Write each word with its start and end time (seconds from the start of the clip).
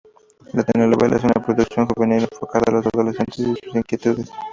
La 0.53 0.63
telenovela 0.63 1.17
es 1.17 1.23
una 1.23 1.33
producción 1.45 1.85
juvenil 1.85 2.23
enfocada 2.23 2.63
a 2.65 2.71
los 2.71 2.87
adolescentes 2.87 3.37
y 3.41 3.55
sus 3.67 3.75
inquietudes. 3.75 4.31